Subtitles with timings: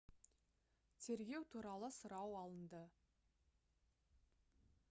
[1.07, 2.81] тергеу туралы сұрау алынды